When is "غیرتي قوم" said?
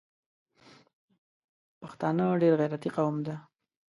2.61-3.15